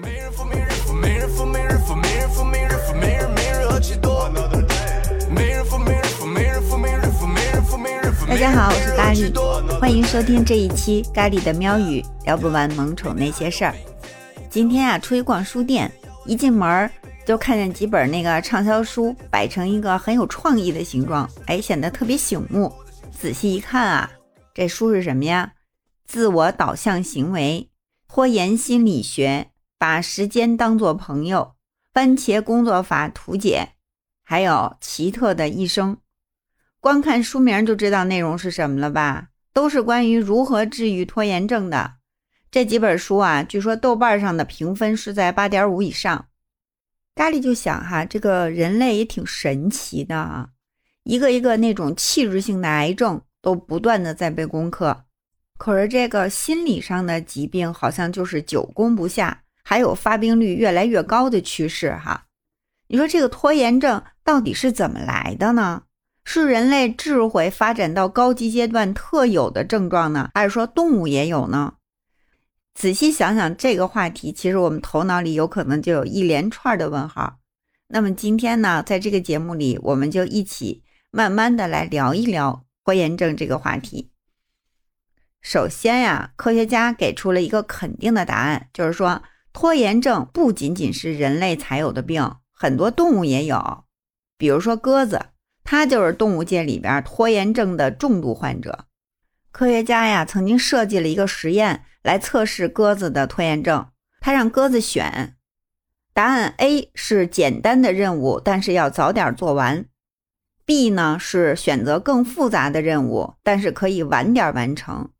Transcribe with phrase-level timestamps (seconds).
[0.00, 0.06] 大
[8.36, 13.74] 家好，我是咖喱，欢迎收听这一期咖喱的喵语，聊不完萌宠那些事儿。
[14.48, 15.90] 今天啊，出去逛书店，
[16.24, 16.88] 一进门
[17.26, 22.72] 就看见几本那个畅销书摆成一个很有创意的形状，哎，显得特别醒目。
[23.10, 24.10] 仔细一看啊，
[24.54, 25.54] 这书是什么呀？
[26.06, 27.68] 自我导向行为、
[28.06, 29.48] 拖延心理学、
[29.78, 31.54] 把时间当作朋友、
[31.92, 33.68] 番茄工作法图解，
[34.22, 35.96] 还有奇特的一生。
[36.80, 39.28] 光看书名就知道内容是什么了吧？
[39.52, 41.94] 都是关于如何治愈拖延症的。
[42.50, 46.26] 这几本书啊，据说豆瓣上的评分是在八点五以上。
[47.14, 50.48] 咖喱就想哈，这个人类也挺神奇的啊，
[51.02, 55.04] 一个一个那种器质性的癌症都不断的在被攻克，
[55.58, 62.24] 可是这个心理上的疾病好像就是久攻不下，还有发病率越来越高的趋势哈。
[62.86, 65.82] 你说这个拖延症到底是怎么来的呢？
[66.24, 71.74] 是人类智慧发展到高级阶段特有的症状呢，还是说动物也有呢？
[72.72, 77.38] 仔细想想这个话题，其实我们头脑里有可能就有一连串的问号。
[77.88, 84.10] 那么今天呢，在这个节目里，我们就一起慢慢的来聊一聊拖延症这个话题。
[85.42, 89.22] 首先呀，科学家给出了一个肯定的答案，就是说
[89.60, 93.82] 拖延症不仅仅是人类才有的病，很多动物也有，
[94.36, 95.30] 比如说鸽子。
[95.64, 98.84] 它就是动物界里边拖延症的重度患者。
[99.50, 103.88] 科学家呀，曾经设计了一个实验来测试鸽子的拖延症。
[104.20, 105.34] 他让鸽子选，
[106.14, 109.86] 答案 A 是简单的任务，但是要早点做完
[110.64, 115.10] ；B 呢是选择更复杂的任务，但是可以晚点完成。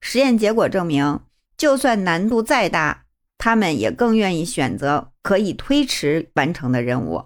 [0.00, 1.22] 实验结果证明，
[1.56, 2.99] 就算难度再大，
[3.40, 7.24] 他们也更愿意选择可以推迟完成的任务。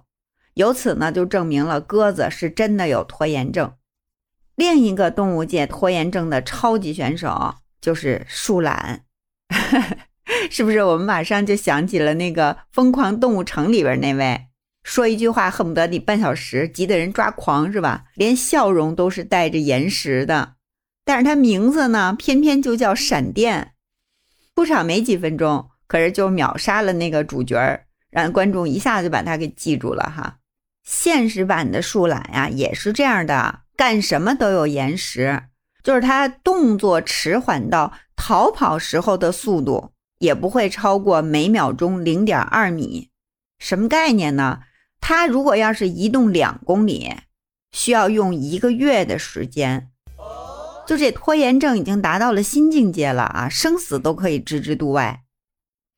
[0.55, 3.73] 由此呢，就证明了鸽子是真的有拖延症。
[4.55, 9.05] 另一个动物界拖延症的超级选手就是树懒，
[10.49, 10.85] 是不是？
[10.85, 14.47] 我们马上就想起了那个《疯狂动物城》里边那位，
[14.85, 18.05] 说一句话恨不得得半小时，急得人抓狂，是吧？
[18.15, 20.55] 连笑容都是带着延时的。
[21.05, 23.73] 但是他名字呢，偏偏就叫闪电，
[24.55, 30.39] 出场没几分钟，可是就秒杀了那个主角儿，让观众一下子就把他给记住了哈。
[30.83, 35.45] 现实版的树懒呀，也是这样的，干什么都有延时，
[35.85, 43.11] 就是它动作迟缓到逃跑时候的速度也不会超过每秒钟零点二米。
[43.61, 44.63] 什么概念呢？
[45.01, 47.15] 他如果要是移动两公里，
[47.71, 49.91] 需要用一个月的时间。
[50.89, 55.21] 就这拖延症已经达到了新境界了啊，生死都可以置之度外。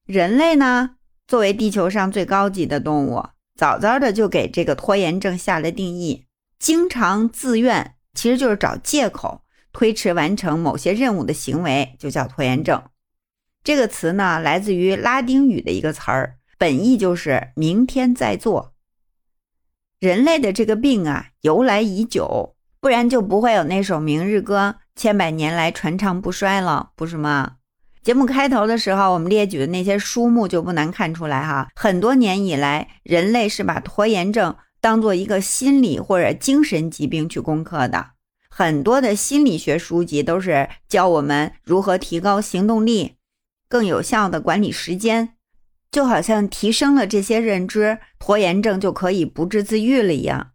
[0.07, 0.93] 人类呢，
[1.27, 3.25] 作为地球上最高级的动物。
[3.57, 6.27] 早早的就给这个拖延症下了定义，
[6.61, 12.81] 经常自愿，其实就是找借口推迟完成某些任务的行为，就叫拖延症。
[13.65, 18.75] 这个词呢，来自于拉丁语的一个词儿，本意就是明天再做。
[19.99, 27.57] 人类的这个病啊，由来已久，不然就不会有那首《明日歌》千百年来传唱不衰了，不是吗？
[28.07, 31.67] 节目开头的时候，我们列举的那些书目就不难看出来哈。
[31.75, 38.11] 很多年以来，人类是把拖延症当做一个心理或者精神疾病去攻克的。
[38.49, 43.17] 很多的心理学书籍都是教我们如何提高行动力，
[43.69, 45.31] 更有效的管理时间，
[45.91, 50.53] 就好像提升了这些认知，拖延症就可以不治自愈了一样。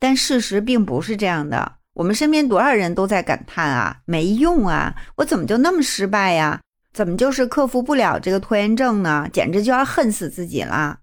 [0.00, 1.74] 但事实并不是这样的。
[1.94, 6.60] 我们身边多少人都在感叹啊，没用啊，我怎么就那么失败呀？
[6.92, 9.26] 怎么就是克服不了这个拖延症呢？
[9.32, 10.98] 简直就要恨死自己了。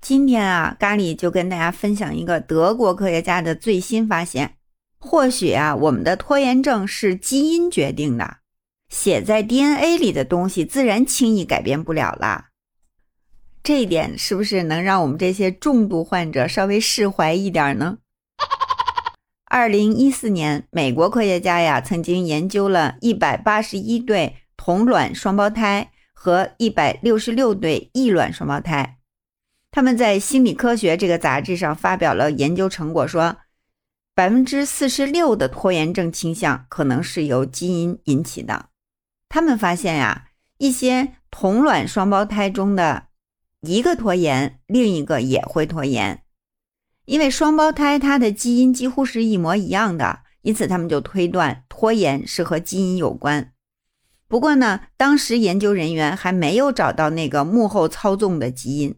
[0.00, 4.56] 今天啊，咖喱就跟大家分享一个德国科学家的最新发现。
[4.98, 8.38] 或许啊，我们的拖延症是基因决定的，
[8.88, 12.48] 写在 DNA 里的东西自然轻易改变不了啦。
[13.62, 17.98] 这一点是不是能让我们这些重度患者稍微释怀一点呢？
[19.46, 24.38] 二零一四年，美国科学家呀曾经研究了一百八十一对。
[24.64, 28.98] 同卵双胞胎和一百六十六对异卵双胞胎，
[29.72, 33.38] 他们在《心理科学》这个杂志上发表了研究成果，说
[34.14, 38.66] 百分之四十六的拖延症倾向可能是由基因引起的。
[39.28, 40.26] 他们发现呀，
[40.58, 43.06] 一些同卵双胞胎中的
[43.62, 46.22] 一个拖延，另一个也会拖延，
[47.06, 53.51] 因为双胞胎它的基因几乎是一模一样的，因此他们就推断拖延是和基因有关。
[54.32, 58.94] 不过呢，当时研究人员还没有找到那个幕后操纵的基因。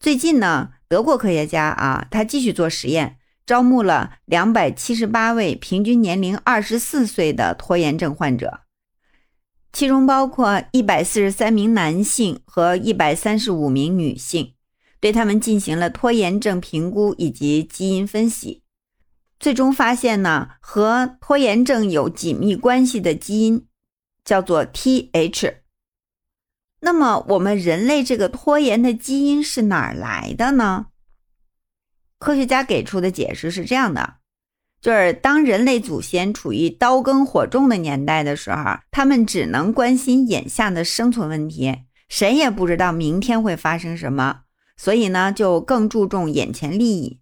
[0.00, 8.60] 最近呢，德国科学家啊，他继续做实验，招募了两百七十八位平均年龄二十四岁的拖延症患者，
[9.74, 14.54] 其中包括一百四十三名男性和一百三十五名女性，
[14.98, 18.62] 对他们进行了拖延症评估以及基因分析。
[19.38, 23.66] 最终发现呢，和拖延症有紧密关系的基因
[24.26, 25.54] 叫做 TH。
[26.80, 30.88] 那么，我们人类这个拖延的基因是哪儿来的呢？
[32.18, 34.16] 科学家给出的解释是这样的：
[34.80, 44.42] 就是当人类祖先处于刀耕火种的年代的时候，他们只能关心眼下的生存问题，谁也不知道明天会发生什么，
[44.76, 47.20] 所以呢，就更注重眼前利益。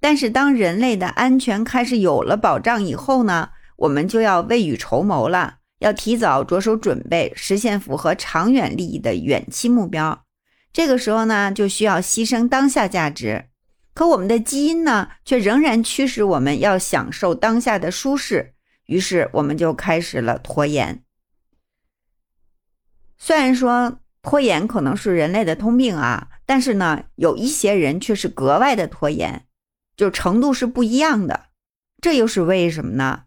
[0.00, 10.24] 但是，当人类的安全开始有了保障以后呢，我们就要未雨绸缪了，要提早着手准备，实现符合长远利益的远期目标。
[10.72, 13.46] 这个时候呢，就需要牺牲当下价值。
[13.94, 18.54] 可我们的基因呢，却仍然驱使我们要享受当下的舒适，
[18.86, 21.02] 于是我们就开始了拖延。
[23.16, 29.46] 虽然说拖延可能是人类的通病啊，但是呢，有一些人却是格外的拖延。
[29.96, 31.46] 就程度是不一样的，
[32.00, 33.24] 这又是为什么呢？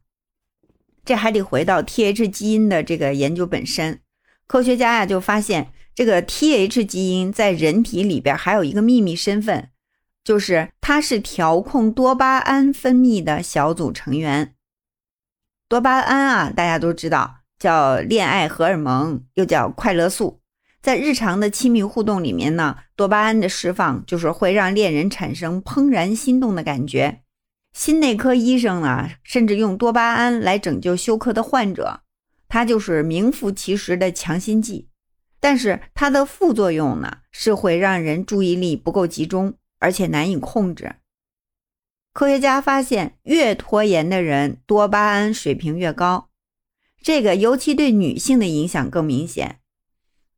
[1.03, 3.99] 这还得回到 T H 基因的这个研究本身。
[4.47, 9.69] 科学家呀就发现，这个 T H 基因在人体里边还有一个秘密身份，
[10.23, 14.55] 就是它是调控多巴胺分泌的小组成员。
[15.67, 20.41] 多巴胺啊，大家都知道叫恋爱荷尔蒙，又叫快乐素。
[20.81, 27.21] 在日常的亲密互动里面呢，多巴胺的释放就是会让恋人产生怦然心动的感觉。
[27.73, 32.01] 心内科医生呢，甚至用多巴胺来拯救休克的患者，
[32.47, 34.89] 它就是名副其实的强心剂。
[35.39, 40.95] 但是它的副作用呢，是会让人注意力不够集中，而且难以控制。
[42.13, 46.29] 科学家发现，越拖延的人，多巴胺水平越高。
[47.01, 49.59] 这个尤其对女性的影响更明显。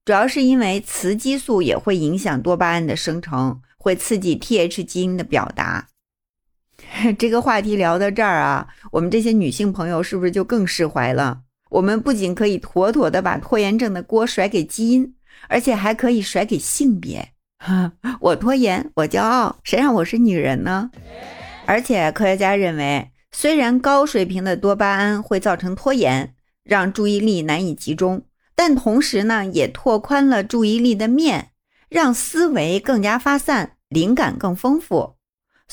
[0.06, 5.90] 主要是因为雌激素也会影响多巴胺的生成，会刺激 Th 基因的表达。
[7.18, 11.42] 这个话题聊到这儿啊，我们这些女性朋友是不是就更释怀了？
[11.70, 15.16] 我们不仅可以妥妥的把拖延症的锅甩给基因，
[15.48, 17.30] 而且还可以甩给性别。
[18.22, 20.92] 我拖延，我骄傲，谁让我是女人呢？
[21.66, 28.24] 而且科学家认为，虽然高水平的多巴胺会造成拖延，让注意力难以集中。
[28.56, 31.50] 但同时呢，也拓宽了注意力的面，
[31.90, 35.16] 让思维更加发散，灵感更丰富。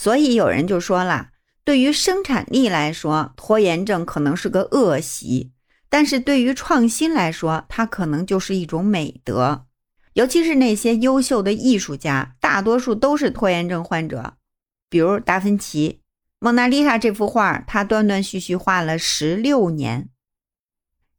[0.01, 1.29] 所以有人就说了，
[1.63, 5.51] 对于生产力来说，拖延症可能是个恶习；
[5.91, 9.67] 但是对于创新来说，它可能就是一种美德。
[10.15, 14.39] 尤其是那些优秀的艺术家，大多数都是拖延症患者。
[14.89, 15.91] 比如达芬奇，
[16.39, 20.09] 《蒙娜丽莎》这幅画，他断断续续画了十六年。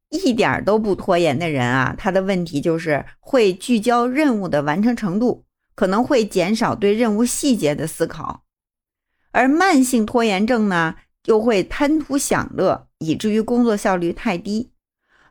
[0.10, 5.46] 一点都不拖延的人啊，他的问题就是会聚焦任务的完成程度，
[5.76, 8.42] 可能会减少对任务细节的思考；
[9.32, 10.96] 而慢性拖延症呢，
[11.26, 14.72] 又会贪图享乐，以至于工作效率太低。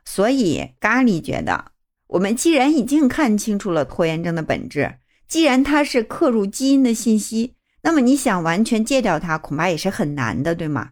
[0.03, 1.71] 所以，咖喱觉得，
[2.07, 4.95] 我们既然已经看清楚了拖延症的本质，
[5.27, 10.91] 既然它是刻入基因的信息，那么你想完全戒掉它，恐怕也是很难的，对吗？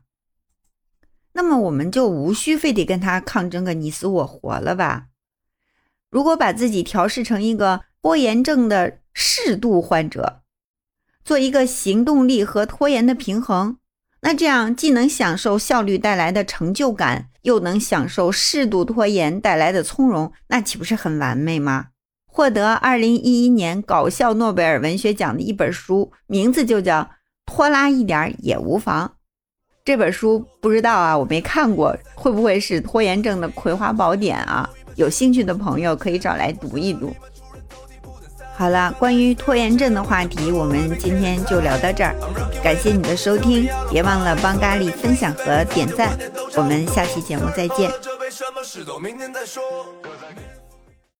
[1.33, 5.07] 那么我们就无需非得跟他抗争个你死我活了吧？
[6.09, 10.41] 如果把自己调试成一个拖延症的适度患者，
[11.23, 13.77] 做一个行动力和拖延的平衡，
[14.21, 21.87] 那这样既能享受效率带来的成就感，又能享受适度拖延带来的从容，那岂不是很完美吗？
[22.25, 27.01] 获得二零一一年搞笑诺贝尔文学奖的一本书，名字就叫
[27.45, 29.07] 《拖拉一点也无妨》。
[29.83, 34.69] 这本书不知道啊，我没看过，会不会是拖延症的葵花宝典啊？
[34.95, 37.13] 有兴趣的朋友可以找来读一读。
[38.59, 42.13] 好了，关于拖延症的话题，我们今天就聊到这儿。
[42.61, 46.09] 感谢你的收听，别忘了帮咖喱分享和点赞。
[46.57, 47.89] 我们下期节目再见。